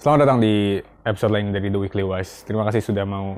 Selamat 0.00 0.24
datang 0.24 0.40
di 0.40 0.80
episode 1.04 1.28
lain 1.28 1.52
dari 1.52 1.68
The 1.68 1.76
Weekly 1.76 2.00
Wise. 2.00 2.48
Terima 2.48 2.64
kasih 2.64 2.80
sudah 2.80 3.04
mau 3.04 3.36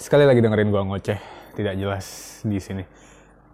sekali 0.00 0.24
lagi 0.24 0.40
dengerin 0.40 0.72
gua 0.72 0.88
ngoceh 0.88 1.20
tidak 1.52 1.76
jelas 1.76 2.40
di 2.48 2.56
sini. 2.56 2.80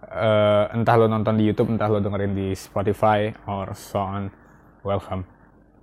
Eh, 0.06 0.64
entah 0.70 0.94
lo 0.94 1.10
nonton 1.10 1.34
di 1.34 1.50
YouTube, 1.50 1.74
entah 1.74 1.90
lo 1.90 1.98
dengerin 1.98 2.38
di 2.38 2.54
Spotify 2.54 3.34
or 3.50 3.74
so 3.74 3.98
on. 3.98 4.30
Welcome. 4.86 5.26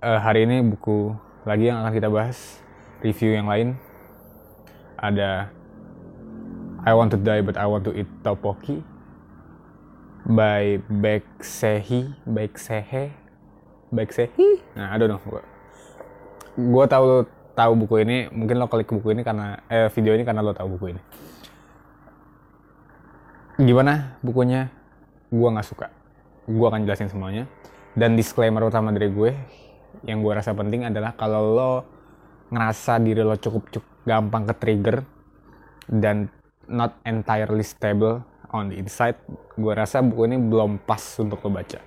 Eh, 0.00 0.16
hari 0.16 0.48
ini 0.48 0.64
buku 0.64 1.12
lagi 1.44 1.68
yang 1.68 1.84
akan 1.84 1.92
kita 1.92 2.08
bahas, 2.08 2.64
review 3.04 3.36
yang 3.36 3.52
lain. 3.52 3.76
Ada 4.96 5.52
I 6.88 6.92
Want 6.96 7.12
to 7.12 7.20
Die 7.20 7.44
But 7.44 7.60
I 7.60 7.68
Want 7.68 7.84
to 7.84 7.92
Eat 7.92 8.08
Tteokbokki 8.24 8.80
by 10.32 10.80
Baek 10.88 11.28
Sehi, 11.44 12.16
Baek 12.24 12.56
Sehe, 12.56 13.12
Baek 13.92 14.08
Sehi. 14.08 14.64
Nah, 14.72 14.88
I 14.88 14.96
don't 14.96 15.12
know. 15.12 15.20
Gue 16.56 16.88
tahu 16.88 17.28
tahu 17.52 17.72
buku 17.84 18.00
ini 18.00 18.32
mungkin 18.32 18.56
lo 18.56 18.64
klik 18.64 18.88
buku 18.88 19.12
ini 19.12 19.20
karena 19.20 19.60
eh 19.68 19.92
video 19.92 20.16
ini 20.16 20.24
karena 20.24 20.40
lo 20.40 20.56
tahu 20.56 20.76
buku 20.76 20.96
ini. 20.96 21.00
Gimana 23.60 24.16
bukunya? 24.24 24.72
Gue 25.28 25.48
nggak 25.52 25.68
suka. 25.68 25.92
Gue 26.48 26.64
akan 26.64 26.88
jelasin 26.88 27.12
semuanya. 27.12 27.44
Dan 27.92 28.16
disclaimer 28.16 28.64
utama 28.64 28.88
dari 28.88 29.12
gue 29.12 29.36
yang 30.08 30.24
gue 30.24 30.32
rasa 30.32 30.56
penting 30.56 30.88
adalah 30.88 31.12
kalau 31.12 31.52
lo 31.52 31.72
ngerasa 32.48 33.04
diri 33.04 33.20
lo 33.20 33.36
cukup 33.36 33.68
cukup 33.68 33.92
gampang 34.08 34.48
ke 34.48 34.54
trigger 34.56 34.96
dan 35.92 36.32
not 36.68 36.96
entirely 37.04 37.64
stable 37.64 38.24
on 38.52 38.72
the 38.72 38.80
inside 38.80 39.18
gue 39.60 39.72
rasa 39.76 40.00
buku 40.00 40.24
ini 40.24 40.40
belum 40.40 40.80
pas 40.88 41.04
untuk 41.20 41.44
lo 41.44 41.52
baca. 41.52 41.84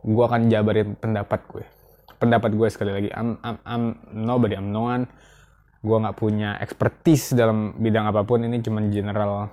Gue 0.00 0.24
akan 0.24 0.48
jabarin 0.48 0.96
pendapat 0.96 1.44
gue 1.44 1.77
pendapat 2.18 2.50
gue 2.54 2.68
sekali 2.68 2.90
lagi. 2.92 3.10
I'm, 3.14 3.38
I'm, 3.46 3.56
I'm 3.64 3.84
nobody 4.12 4.58
I'm 4.58 4.74
no 4.74 4.90
one. 4.90 5.06
Gue 5.78 5.94
nggak 5.94 6.18
punya 6.18 6.58
expertise 6.58 7.32
dalam 7.32 7.78
bidang 7.78 8.10
apa 8.10 8.26
pun. 8.26 8.42
Ini 8.42 8.58
cuman 8.62 8.90
general 8.90 9.46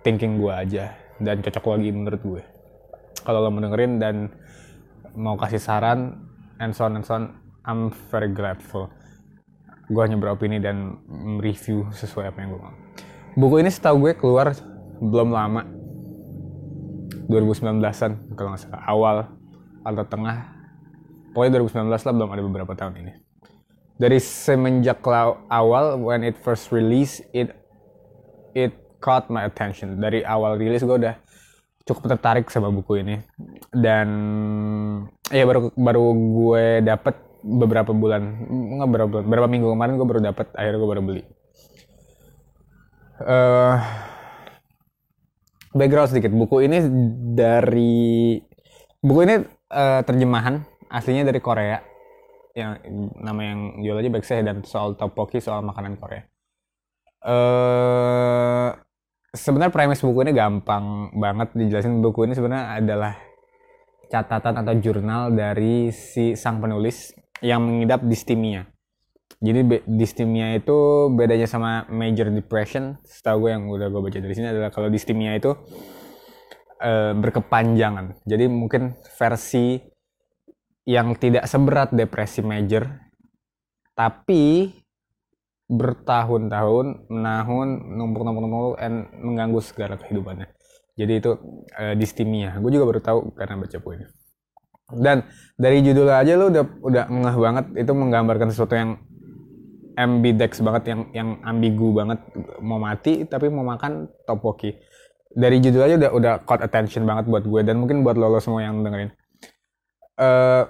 thinking 0.00 0.40
gue 0.40 0.52
aja 0.52 0.96
dan 1.20 1.44
cocok 1.44 1.78
lagi 1.78 1.88
menurut 1.92 2.22
gue. 2.24 2.42
Kalau 3.24 3.40
lo 3.40 3.48
mau 3.52 3.60
dengerin 3.60 4.00
dan 4.00 4.32
mau 5.14 5.36
kasih 5.38 5.62
saran 5.62 6.18
and 6.58 6.74
so 6.74 6.88
on 6.88 6.98
and 6.98 7.04
so 7.06 7.16
on 7.16 7.32
I'm 7.64 7.92
very 8.12 8.28
grateful. 8.32 8.92
Gue 9.88 10.00
hanya 10.04 10.16
beropini 10.16 10.60
dan 10.60 11.00
review 11.40 11.88
sesuai 11.92 12.32
apa 12.32 12.38
yang 12.40 12.56
gue 12.56 12.60
mau. 12.60 12.74
Buku 13.36 13.60
ini 13.60 13.68
setahu 13.72 14.08
gue 14.08 14.12
keluar 14.16 14.56
belum 15.00 15.32
lama. 15.32 15.64
2019an 17.28 18.36
kalau 18.36 18.48
nggak 18.52 18.62
salah. 18.64 18.82
Awal 18.84 19.16
atau 19.84 20.04
tengah 20.04 20.53
pokoknya 21.34 21.58
2019 21.58 21.90
lah 21.90 22.14
belum 22.14 22.30
ada 22.30 22.42
beberapa 22.46 22.72
tahun 22.78 23.02
ini. 23.02 23.12
Dari 23.98 24.18
semenjak 24.22 25.02
awal 25.50 25.98
when 25.98 26.22
it 26.22 26.38
first 26.38 26.70
release 26.70 27.18
it 27.34 27.50
it 28.54 28.74
caught 29.02 29.26
my 29.28 29.42
attention. 29.44 29.98
Dari 29.98 30.22
awal 30.22 30.56
rilis 30.56 30.86
gue 30.86 30.94
udah 30.94 31.18
cukup 31.84 32.16
tertarik 32.16 32.46
sama 32.48 32.70
buku 32.70 33.02
ini. 33.02 33.18
Dan 33.74 34.08
ya 35.28 35.44
baru 35.44 35.74
baru 35.74 36.04
gue 36.14 36.64
dapet 36.86 37.14
beberapa 37.44 37.92
bulan 37.92 38.22
nggak 38.80 38.88
berapa 38.88 39.08
bulan 39.10 39.24
beberapa 39.28 39.48
minggu 39.52 39.68
kemarin 39.76 40.00
gue 40.00 40.08
baru 40.08 40.20
dapet 40.24 40.46
akhirnya 40.56 40.78
gue 40.80 40.90
baru 40.90 41.02
beli. 41.02 41.22
Eh 43.20 43.76
background 45.74 46.08
sedikit. 46.14 46.32
Buku 46.32 46.64
ini 46.64 46.78
dari 47.34 48.38
buku 49.02 49.20
ini 49.26 49.34
eh, 49.70 50.00
terjemahan 50.06 50.62
aslinya 50.94 51.26
dari 51.26 51.42
Korea 51.42 51.82
yang 52.54 52.78
nama 53.18 53.40
yang 53.42 53.60
jual 53.82 53.98
aja 53.98 54.10
Baekse 54.14 54.36
dan 54.46 54.62
soal 54.62 54.94
tteokbokki 54.94 55.42
soal 55.42 55.66
makanan 55.66 55.98
Korea. 55.98 56.22
Eh 57.26 58.70
sebenarnya 59.34 59.74
premis 59.74 59.98
buku 59.98 60.22
ini 60.22 60.32
gampang 60.32 61.10
banget 61.18 61.50
dijelasin 61.58 61.98
buku 61.98 62.30
ini 62.30 62.38
sebenarnya 62.38 62.78
adalah 62.78 63.14
catatan 64.06 64.62
atau 64.62 64.74
jurnal 64.78 65.34
dari 65.34 65.90
si 65.90 66.38
sang 66.38 66.62
penulis 66.62 67.10
yang 67.42 67.66
mengidap 67.66 68.06
distimia. 68.06 68.70
Jadi 69.42 69.82
distimia 69.90 70.54
itu 70.54 71.10
bedanya 71.10 71.50
sama 71.50 71.84
major 71.90 72.30
depression. 72.30 72.96
Setahu 73.02 73.44
gue 73.44 73.50
yang 73.58 73.66
udah 73.66 73.90
gue 73.90 74.00
baca 74.00 74.18
dari 74.22 74.32
sini 74.32 74.48
adalah 74.54 74.70
kalau 74.70 74.86
distimia 74.88 75.34
itu 75.34 75.52
eh, 76.78 77.12
berkepanjangan. 77.12 78.22
Jadi 78.24 78.44
mungkin 78.46 78.94
versi 79.18 79.82
yang 80.84 81.16
tidak 81.16 81.48
seberat 81.48 81.92
depresi 81.96 82.44
major, 82.44 82.84
tapi 83.96 84.72
bertahun-tahun, 85.64 87.08
menahun, 87.08 87.68
numpuk-numpuk-numpuk, 87.96 88.76
and 88.76 89.08
mengganggu 89.16 89.60
segala 89.64 89.96
kehidupannya. 89.96 90.52
Jadi 90.94 91.12
itu 91.18 91.30
eh, 91.74 91.94
distimia. 91.96 92.60
Gue 92.60 92.70
juga 92.76 92.86
baru 92.86 93.00
tahu 93.00 93.18
karena 93.34 93.58
baca 93.58 93.76
buku 93.80 93.92
ini. 93.98 94.06
Dan 94.94 95.24
dari 95.56 95.80
judul 95.80 96.12
aja 96.12 96.36
lo 96.36 96.52
udah 96.52 96.64
udah 96.84 97.04
ngeh 97.08 97.36
banget 97.40 97.66
itu 97.80 97.92
menggambarkan 97.96 98.52
sesuatu 98.52 98.76
yang 98.76 99.00
ambidex 99.96 100.60
banget, 100.60 100.92
yang 100.92 101.00
yang 101.16 101.28
ambigu 101.42 101.96
banget, 101.96 102.20
mau 102.60 102.76
mati 102.76 103.24
tapi 103.24 103.48
mau 103.48 103.64
makan 103.64 104.06
tteokbokki. 104.28 104.70
Dari 105.34 105.56
judul 105.58 105.82
aja 105.88 105.94
udah 105.98 106.10
udah 106.14 106.32
caught 106.44 106.62
attention 106.62 107.08
banget 107.08 107.26
buat 107.26 107.42
gue 107.42 107.60
dan 107.64 107.80
mungkin 107.80 108.04
buat 108.06 108.14
lo, 108.14 108.30
lo 108.30 108.38
semua 108.38 108.62
yang 108.62 108.84
dengerin 108.84 109.10
eh 110.14 110.64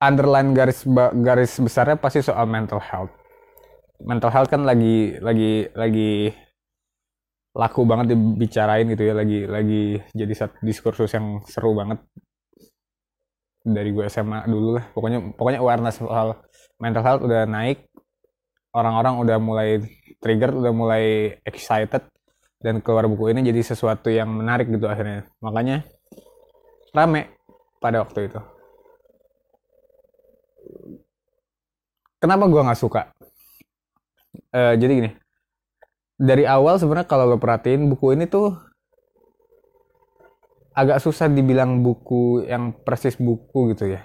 underline 0.00 0.56
garis 0.56 0.88
garis 1.20 1.52
besarnya 1.60 1.96
pasti 2.00 2.24
soal 2.24 2.48
mental 2.48 2.80
health. 2.80 3.12
Mental 4.00 4.32
health 4.32 4.48
kan 4.48 4.64
lagi 4.64 5.20
lagi 5.20 5.68
lagi 5.76 6.32
laku 7.50 7.82
banget 7.82 8.14
dibicarain 8.14 8.86
gitu 8.88 9.10
ya, 9.10 9.14
lagi 9.14 9.44
lagi 9.44 9.98
jadi 10.14 10.34
satu 10.34 10.56
diskursus 10.62 11.10
yang 11.12 11.42
seru 11.44 11.74
banget 11.74 11.98
dari 13.60 13.92
gue 13.92 14.08
SMA 14.08 14.48
dulu 14.48 14.80
lah. 14.80 14.84
Pokoknya 14.94 15.18
pokoknya 15.36 15.60
awareness 15.60 16.00
soal 16.00 16.40
mental 16.80 17.04
health 17.04 17.22
udah 17.26 17.44
naik. 17.44 17.84
Orang-orang 18.70 19.18
udah 19.18 19.36
mulai 19.42 19.82
trigger, 20.22 20.54
udah 20.54 20.70
mulai 20.70 21.34
excited 21.42 22.06
dan 22.62 22.78
keluar 22.84 23.08
buku 23.10 23.34
ini 23.34 23.42
jadi 23.42 23.60
sesuatu 23.74 24.08
yang 24.08 24.30
menarik 24.30 24.70
gitu 24.70 24.86
akhirnya. 24.86 25.26
Makanya 25.42 25.82
rame 26.94 27.39
pada 27.80 28.04
waktu 28.04 28.28
itu. 28.28 28.40
Kenapa 32.20 32.44
gua 32.46 32.68
nggak 32.68 32.80
suka? 32.80 33.10
Eh, 34.52 34.74
jadi 34.76 34.92
gini, 34.92 35.10
dari 36.20 36.44
awal 36.44 36.76
sebenarnya 36.76 37.08
kalau 37.08 37.24
lo 37.24 37.40
perhatiin 37.40 37.88
buku 37.88 38.12
ini 38.12 38.28
tuh 38.28 38.52
agak 40.76 41.00
susah 41.00 41.32
dibilang 41.32 41.80
buku 41.80 42.44
yang 42.44 42.76
persis 42.84 43.16
buku 43.16 43.72
gitu 43.72 43.96
ya. 43.96 44.04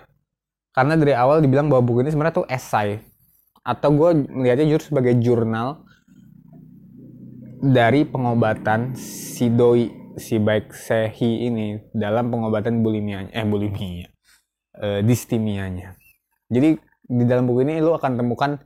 Karena 0.71 0.95
dari 0.95 1.11
awal 1.11 1.43
dibilang 1.43 1.67
bahwa 1.67 1.83
buku 1.83 2.07
ini 2.07 2.11
sebenarnya 2.15 2.39
tuh 2.39 2.47
esai 2.47 3.03
atau 3.65 3.89
gue 3.91 4.09
melihatnya 4.29 4.77
justru 4.77 4.93
sebagai 4.93 5.17
jurnal 5.19 5.83
dari 7.59 8.05
pengobatan 8.05 8.93
si 8.93 9.49
doi 9.49 10.04
si 10.15 10.39
baik 10.39 10.71
sehi 10.71 11.47
ini 11.47 11.79
dalam 11.91 12.31
pengobatan 12.31 12.81
bulimia 12.81 13.27
eh 13.31 13.45
bulimia 13.45 14.07
eh, 14.79 15.01
distimianya. 15.03 15.95
Jadi 16.51 16.77
di 17.05 17.23
dalam 17.23 17.45
buku 17.45 17.65
ini 17.65 17.77
lo 17.81 17.95
akan 17.95 18.17
temukan 18.17 18.57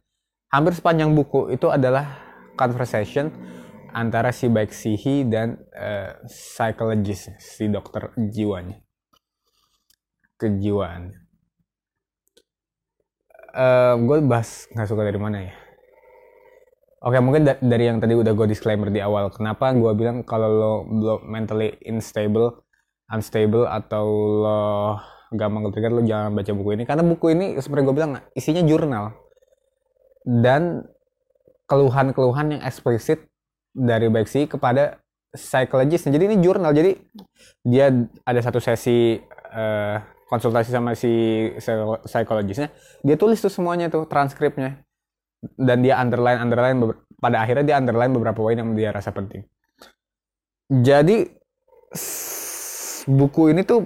hampir 0.49 0.73
sepanjang 0.73 1.11
buku 1.13 1.53
itu 1.53 1.67
adalah 1.69 2.17
conversation 2.55 3.31
antara 3.93 4.29
si 4.29 4.47
baik 4.47 4.71
sihi 4.73 5.25
dan 5.25 5.57
eh, 5.73 6.13
psychologist 6.29 7.33
si 7.41 7.67
dokter 7.69 8.13
jiwanya 8.15 8.81
kejiwaan. 10.39 11.11
Eh 13.49 13.93
gue 13.97 14.17
bahas 14.23 14.69
nggak 14.71 14.87
suka 14.87 15.03
dari 15.03 15.19
mana 15.19 15.37
ya? 15.43 15.68
Oke 16.99 17.15
mungkin 17.23 17.47
da- 17.47 17.61
dari 17.63 17.87
yang 17.87 18.03
tadi 18.03 18.11
udah 18.11 18.35
gue 18.35 18.47
disclaimer 18.51 18.91
di 18.91 18.99
awal. 18.99 19.31
Kenapa 19.31 19.71
gue 19.71 19.91
bilang 19.95 20.19
kalau 20.27 20.49
lo 20.51 20.73
belum 20.83 21.19
mentally 21.31 21.79
unstable, 21.87 22.59
unstable 23.07 23.63
atau 23.63 24.05
lo 24.43 24.59
gampang 25.31 25.71
trigger 25.71 25.95
lo 25.95 26.03
jangan 26.03 26.35
baca 26.35 26.51
buku 26.51 26.75
ini. 26.75 26.83
Karena 26.83 27.03
buku 27.07 27.31
ini 27.31 27.45
seperti 27.55 27.87
gue 27.87 27.95
bilang 27.95 28.19
isinya 28.35 28.59
jurnal 28.67 29.15
dan 30.27 30.83
keluhan-keluhan 31.71 32.59
yang 32.59 32.61
eksplisit 32.67 33.23
dari 33.71 34.11
sih 34.27 34.51
kepada 34.51 34.99
psikologis. 35.31 36.03
Jadi 36.03 36.23
ini 36.27 36.37
jurnal. 36.43 36.75
Jadi 36.75 36.99
dia 37.63 37.95
ada 38.27 38.39
satu 38.43 38.59
sesi 38.59 39.15
eh, 39.55 39.97
konsultasi 40.27 40.67
sama 40.67 40.99
si 40.99 41.47
psiko- 41.55 42.03
psikologisnya. 42.03 42.75
Dia 43.07 43.15
tulis 43.15 43.39
tuh 43.39 43.47
semuanya 43.47 43.87
tuh 43.87 44.03
transkripnya 44.03 44.83
dan 45.55 45.83
dia 45.83 45.99
underline 45.99 46.39
underline 46.39 46.77
pada 47.19 47.43
akhirnya 47.43 47.65
dia 47.73 47.77
underline 47.79 48.11
beberapa 48.11 48.39
poin 48.39 48.59
yang 48.59 48.75
dia 48.75 48.91
rasa 48.91 49.11
penting. 49.15 49.43
Jadi 50.69 51.25
buku 53.09 53.55
ini 53.55 53.65
tuh 53.65 53.81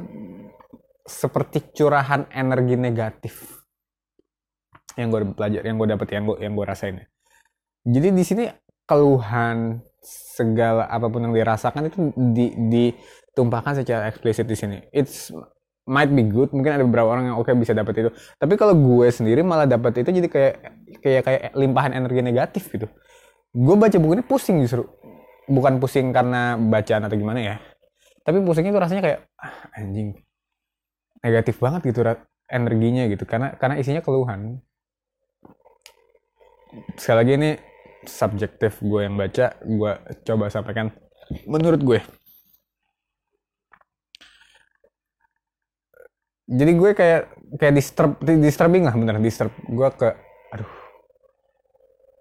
seperti 1.03 1.71
curahan 1.75 2.27
energi 2.31 2.75
negatif 2.79 3.63
yang 5.00 5.09
gue 5.09 5.25
belajar 5.25 5.61
yang 5.63 5.75
gue 5.79 5.88
dapet 5.89 6.07
yang 6.15 6.23
gue 6.27 6.38
yang 6.39 6.53
gue 6.53 6.65
rasain 6.65 6.95
ya. 7.01 7.05
jadi 7.88 8.07
di 8.13 8.23
sini 8.23 8.44
keluhan 8.85 9.81
segala 10.03 10.85
apa 10.91 11.07
pun 11.07 11.27
yang 11.27 11.35
dirasakan 11.35 11.88
itu 11.88 11.97
di 12.35 12.51
ditumpahkan 12.53 13.83
secara 13.83 14.11
eksplisit 14.11 14.45
di 14.45 14.55
sini 14.55 14.77
it's 14.91 15.31
might 15.83 16.12
be 16.12 16.24
good 16.24 16.51
mungkin 16.56 16.80
ada 16.80 16.83
beberapa 16.88 17.12
orang 17.12 17.31
yang 17.31 17.35
oke 17.35 17.47
okay, 17.47 17.56
bisa 17.56 17.75
dapat 17.75 18.07
itu. 18.07 18.09
Tapi 18.39 18.53
kalau 18.56 18.75
gue 18.75 19.07
sendiri 19.12 19.44
malah 19.44 19.68
dapat 19.68 20.00
itu 20.00 20.09
jadi 20.15 20.27
kayak 20.31 20.53
kayak 21.03 21.21
kayak 21.27 21.41
limpahan 21.56 21.91
energi 21.91 22.21
negatif 22.24 22.63
gitu. 22.71 22.88
Gue 23.51 23.75
baca 23.75 23.95
buku 24.00 24.13
ini 24.19 24.25
pusing 24.25 24.63
justru. 24.63 24.88
Bukan 25.44 25.83
pusing 25.83 26.15
karena 26.15 26.56
bacaan 26.56 27.03
atau 27.03 27.18
gimana 27.19 27.39
ya. 27.44 27.56
Tapi 28.24 28.39
pusingnya 28.39 28.71
tuh 28.71 28.81
rasanya 28.81 29.03
kayak 29.03 29.19
ah, 29.35 29.53
anjing 29.75 30.15
negatif 31.19 31.59
banget 31.59 31.91
gitu 31.91 32.00
energinya 32.47 33.03
gitu. 33.12 33.27
Karena 33.27 33.51
karena 33.59 33.75
isinya 33.75 34.00
keluhan. 34.00 34.63
Sekali 36.95 37.18
lagi 37.19 37.33
ini 37.38 37.51
subjektif 38.07 38.79
gue 38.79 39.03
yang 39.03 39.19
baca 39.19 39.59
gue 39.59 39.91
coba 40.24 40.47
sampaikan. 40.47 40.95
Menurut 41.44 41.83
gue 41.83 42.00
jadi 46.53 46.71
gue 46.77 46.91
kayak 46.94 47.21
kayak 47.57 47.73
disturb 47.73 48.11
disturbing 48.21 48.85
lah 48.85 48.94
beneran 48.94 49.25
disturb. 49.25 49.50
Gue 49.65 49.89
ke 49.94 50.13
aduh. 50.53 50.69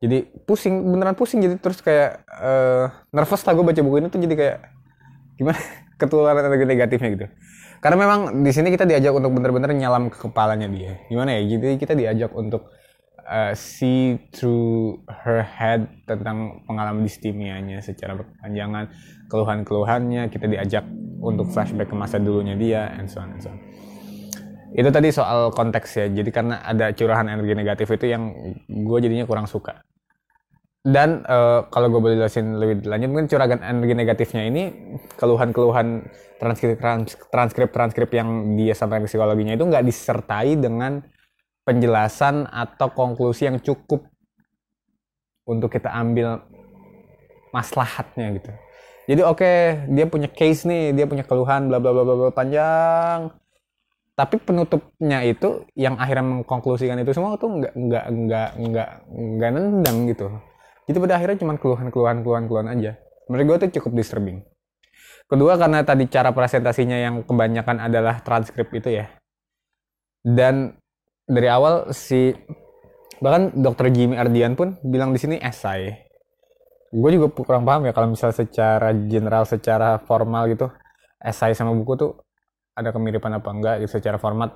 Jadi 0.00 0.19
pusing 0.49 0.81
beneran 0.88 1.12
pusing. 1.12 1.44
Jadi 1.44 1.61
terus 1.61 1.84
kayak 1.84 2.25
uh, 2.32 2.88
nervous 3.12 3.44
lah 3.44 3.52
gue 3.52 3.64
baca 3.64 3.81
buku 3.84 3.96
ini 4.00 4.08
tuh 4.08 4.20
jadi 4.25 4.34
kayak 4.34 4.58
gimana 5.37 5.61
ketularan 6.00 6.49
energi 6.49 6.64
negatifnya 6.64 7.11
gitu. 7.12 7.26
Karena 7.82 7.96
memang 7.99 8.20
di 8.46 8.52
sini 8.55 8.70
kita 8.73 8.87
diajak 8.87 9.12
untuk 9.12 9.34
bener-bener 9.34 9.75
nyalam 9.75 10.08
ke 10.08 10.17
kepalanya 10.17 10.70
dia. 10.70 11.02
Gimana 11.11 11.37
ya? 11.37 11.43
Jadi 11.44 11.76
kita 11.76 11.93
diajak 11.99 12.31
untuk 12.32 12.70
uh, 13.26 13.52
see 13.58 14.23
through 14.31 15.02
her 15.11 15.43
head 15.43 15.90
tentang 16.06 16.62
pengalaman 16.64 17.02
distimianya 17.02 17.82
secara 17.82 18.14
berkepanjangan, 18.14 18.87
keluhan-keluhannya, 19.26 20.31
kita 20.31 20.46
diajak 20.46 20.87
untuk 21.19 21.50
flashback 21.50 21.90
ke 21.90 21.96
masa 21.99 22.23
dulunya 22.23 22.55
dia, 22.55 22.94
and 22.94 23.11
so 23.11 23.19
on 23.19 23.34
and 23.34 23.43
so 23.43 23.50
on. 23.50 23.58
Itu 24.73 24.89
tadi 24.89 25.13
soal 25.13 25.53
konteks 25.53 25.89
ya, 26.01 26.07
jadi 26.09 26.31
karena 26.33 26.65
ada 26.65 26.97
curahan 26.97 27.29
energi 27.29 27.53
negatif 27.53 27.87
itu 27.93 28.09
yang 28.09 28.33
gue 28.67 28.99
jadinya 29.05 29.29
kurang 29.29 29.45
suka. 29.45 29.85
Dan 30.83 31.23
uh, 31.29 31.69
kalau 31.71 31.93
gue 31.93 32.01
boleh 32.03 32.17
jelasin 32.19 32.59
lebih 32.59 32.89
lanjut, 32.89 33.09
mungkin 33.13 33.29
curahan 33.31 33.61
energi 33.63 33.95
negatifnya 33.95 34.43
ini 34.49 34.63
keluhan-keluhan 35.15 36.09
transkrip 36.43 36.83
transkrip 37.31 37.71
transkrip 37.71 38.11
yang 38.11 38.59
dia 38.59 38.75
sampaikan 38.75 39.07
psikologinya 39.07 39.55
itu 39.55 39.63
nggak 39.63 39.87
disertai 39.87 40.59
dengan 40.59 40.99
penjelasan 41.63 42.51
atau 42.51 42.91
konklusi 42.91 43.47
yang 43.47 43.63
cukup 43.63 44.03
untuk 45.47 45.71
kita 45.71 45.95
ambil 45.95 46.43
maslahatnya 47.55 48.41
gitu. 48.41 48.51
Jadi 49.07 49.23
oke, 49.23 49.39
okay, 49.39 49.87
dia 49.91 50.07
punya 50.11 50.27
case 50.31 50.67
nih, 50.67 50.95
dia 50.95 51.07
punya 51.07 51.23
keluhan 51.23 51.71
bla 51.71 51.79
bla 51.79 51.95
bla 51.95 52.03
bla 52.03 52.31
panjang. 52.35 53.42
Tapi 54.12 54.37
penutupnya 54.44 55.25
itu 55.25 55.64
yang 55.73 55.97
akhirnya 55.97 56.25
mengkonklusikan 56.44 57.00
itu 57.00 57.17
semua 57.17 57.41
tuh 57.41 57.49
nggak 57.49 57.73
nggak 57.73 58.06
nggak 58.12 58.49
nggak 58.61 58.88
nggak 59.09 59.50
nendang 59.56 59.99
gitu. 60.12 60.29
Jadi 60.85 60.97
pada 61.00 61.14
akhirnya 61.17 61.38
cuma 61.41 61.56
keluhan-keluhan 61.56 62.20
keluhan-keluhan 62.20 62.69
aja. 62.76 63.00
Menurut 63.32 63.44
gue 63.49 63.56
tuh 63.67 63.81
cukup 63.81 63.97
disturbing. 63.97 64.44
Kedua 65.25 65.56
karena 65.56 65.81
tadi 65.81 66.05
cara 66.12 66.29
presentasinya 66.37 66.99
yang 67.00 67.25
kebanyakan 67.25 67.88
adalah 67.88 68.20
transkrip 68.20 68.69
itu 68.76 69.00
ya. 69.00 69.09
Dan 70.20 70.76
dari 71.25 71.49
awal 71.49 71.88
si 71.97 72.37
bahkan 73.25 73.55
dokter 73.55 73.88
Jimmy 73.94 74.20
Ardian 74.20 74.53
pun 74.53 74.76
bilang 74.85 75.17
di 75.17 75.19
sini 75.23 75.41
esai. 75.41 75.88
Gue 76.93 77.17
juga 77.17 77.32
kurang 77.32 77.65
paham 77.65 77.88
ya 77.88 77.97
kalau 77.97 78.12
misalnya 78.12 78.44
secara 78.44 78.93
general, 79.08 79.49
secara 79.49 79.97
formal 80.05 80.53
gitu, 80.53 80.69
esai 81.17 81.56
sama 81.56 81.73
buku 81.73 81.97
tuh 81.97 82.12
ada 82.73 82.89
kemiripan 82.91 83.37
apa 83.37 83.49
enggak 83.53 83.75
gitu 83.85 84.01
secara 84.01 84.17
format. 84.17 84.55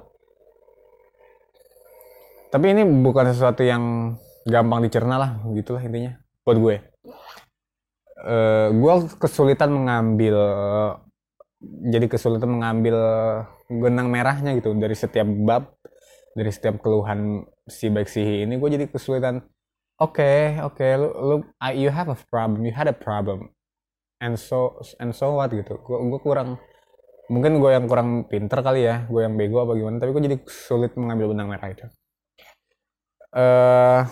Tapi 2.51 2.73
ini 2.73 2.83
bukan 2.87 3.29
sesuatu 3.31 3.61
yang 3.67 4.15
gampang 4.47 4.87
dicerna 4.87 5.19
lah, 5.19 5.31
gitulah 5.53 5.83
intinya 5.83 6.17
buat 6.47 6.57
gue. 6.57 6.77
Uh, 8.17 8.73
gue 8.73 8.95
kesulitan 9.21 9.71
mengambil 9.71 10.37
jadi 11.63 12.07
kesulitan 12.07 12.49
mengambil 12.53 12.97
genang 13.69 14.09
merahnya 14.13 14.55
gitu 14.57 14.77
dari 14.77 14.95
setiap 14.95 15.27
bab 15.27 15.75
dari 16.37 16.53
setiap 16.53 16.79
keluhan 16.85 17.49
si 17.67 17.89
baik 17.89 18.07
si 18.07 18.45
ini 18.45 18.61
gue 18.61 18.69
jadi 18.69 18.85
kesulitan 18.87 19.41
oke 19.99 20.21
okay, 20.21 20.61
oke 20.61 20.77
okay, 20.77 21.01
lu, 21.01 21.09
lu 21.17 21.37
you 21.73 21.89
have 21.89 22.13
a 22.13 22.19
problem 22.29 22.63
you 22.63 22.71
had 22.71 22.87
a 22.87 22.95
problem 22.95 23.51
and 24.21 24.37
so 24.37 24.77
and 25.01 25.17
so 25.17 25.35
what 25.35 25.49
gitu 25.49 25.81
gue 25.81 25.97
gue 25.97 26.21
kurang 26.21 26.61
mungkin 27.27 27.59
gue 27.59 27.71
yang 27.75 27.85
kurang 27.91 28.31
pinter 28.31 28.63
kali 28.63 28.87
ya 28.87 29.05
gue 29.11 29.21
yang 29.23 29.35
bego 29.35 29.63
apa 29.67 29.75
gimana 29.75 29.99
tapi 29.99 30.15
gue 30.15 30.23
jadi 30.33 30.37
sulit 30.47 30.93
mengambil 30.95 31.35
benang 31.35 31.49
merah 31.51 31.69
itu. 31.71 31.87
Uh, 33.37 34.03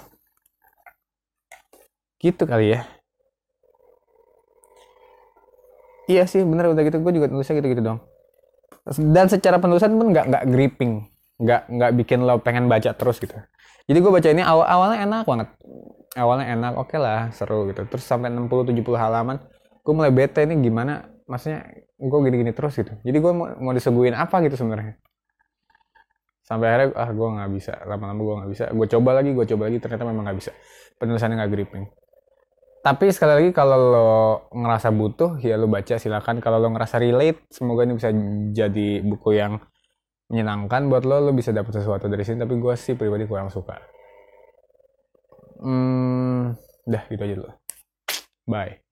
gitu 2.20 2.44
kali 2.44 2.76
ya. 2.76 2.80
Iya 6.04 6.28
sih 6.28 6.44
bener 6.44 6.68
udah 6.68 6.82
gitu 6.84 7.00
gue 7.00 7.12
juga 7.16 7.26
nulisnya 7.32 7.56
gitu 7.62 7.68
gitu 7.72 7.82
dong 7.84 8.00
dan 8.84 9.26
secara 9.32 9.56
penulisan 9.56 9.96
pun 9.96 10.12
nggak 10.12 10.26
nggak 10.28 10.44
gripping 10.52 11.08
nggak 11.40 11.60
nggak 11.72 11.90
bikin 12.04 12.20
lo 12.22 12.38
pengen 12.38 12.68
baca 12.70 12.94
terus 12.94 13.18
gitu. 13.18 13.34
Jadi 13.90 13.98
gue 13.98 14.12
baca 14.12 14.28
ini 14.30 14.42
awal 14.44 14.64
awalnya 14.68 14.98
enak 15.02 15.24
banget. 15.26 15.48
Awalnya 16.14 16.46
enak 16.54 16.72
oke 16.78 16.94
okay 16.94 16.98
lah 17.00 17.32
seru 17.34 17.66
gitu. 17.72 17.82
Terus 17.90 18.04
sampai 18.06 18.30
60-70 18.30 18.84
halaman 18.94 19.36
gue 19.84 19.92
mulai 19.92 20.12
bete 20.14 20.46
ini 20.46 20.56
gimana 20.62 21.04
maksudnya 21.28 21.64
gue 22.04 22.18
gini-gini 22.28 22.52
terus 22.52 22.76
gitu. 22.76 22.92
Jadi 23.00 23.16
gue 23.16 23.32
mau, 23.32 23.48
mau 23.56 23.72
apa 23.72 24.36
gitu 24.44 24.56
sebenarnya? 24.60 25.00
Sampai 26.44 26.66
akhirnya 26.68 26.88
ah 26.92 27.08
gue 27.08 27.28
nggak 27.40 27.50
bisa. 27.56 27.72
Lama-lama 27.88 28.20
gue 28.20 28.34
nggak 28.44 28.50
bisa. 28.52 28.64
Gue 28.76 28.86
coba 28.92 29.10
lagi 29.16 29.32
gue 29.32 29.46
coba 29.48 29.62
lagi 29.72 29.78
ternyata 29.80 30.04
memang 30.04 30.24
nggak 30.28 30.38
bisa. 30.38 30.52
Penulisannya 31.00 31.40
nggak 31.40 31.52
gripping. 31.52 31.84
Tapi 32.84 33.08
sekali 33.16 33.32
lagi 33.40 33.50
kalau 33.56 33.78
lo 33.80 34.12
ngerasa 34.52 34.92
butuh 34.92 35.40
ya 35.40 35.56
lo 35.56 35.72
baca 35.72 35.96
silakan. 35.96 36.44
Kalau 36.44 36.60
lo 36.60 36.68
ngerasa 36.68 37.00
relate 37.00 37.48
semoga 37.48 37.88
ini 37.88 37.96
bisa 37.96 38.12
jadi 38.52 39.00
buku 39.00 39.40
yang 39.40 39.56
menyenangkan 40.28 40.92
buat 40.92 41.08
lo. 41.08 41.24
Lo 41.24 41.32
bisa 41.32 41.48
dapat 41.56 41.80
sesuatu 41.80 42.12
dari 42.12 42.28
sini 42.28 42.44
tapi 42.44 42.60
gue 42.60 42.74
sih 42.76 42.92
pribadi 42.92 43.24
kurang 43.24 43.48
suka. 43.48 43.80
Hmm 45.64 46.52
dah 46.84 47.02
gitu 47.08 47.24
aja 47.24 47.34
dulu. 47.40 47.52
Bye 48.44 48.83